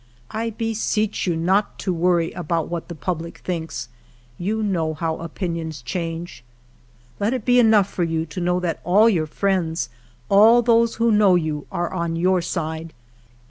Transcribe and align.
"I 0.31 0.49
beseech 0.49 1.27
you 1.27 1.35
not 1.35 1.77
to 1.77 1.93
worry 1.93 2.31
about 2.31 2.69
what 2.69 2.87
the 2.87 2.95
public 2.95 3.37
thinks. 3.37 3.87
You 4.39 4.63
know 4.63 4.95
how 4.95 5.17
opinions 5.17 5.83
change.... 5.83 6.43
Let 7.19 7.35
it 7.35 7.45
be 7.45 7.59
enough 7.59 7.87
for 7.87 8.03
you 8.03 8.25
to 8.25 8.41
know 8.41 8.59
that 8.61 8.81
all 8.83 9.07
your 9.07 9.27
friends, 9.27 9.89
all 10.27 10.63
those 10.63 10.95
who 10.95 11.11
know 11.11 11.35
you, 11.35 11.67
are 11.71 11.93
on 11.93 12.15
your 12.15 12.41
side. 12.41 12.93